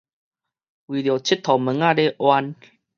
[0.03, 0.13] 為著 𨑨 迌物
[1.79, 2.55] 仔咧冤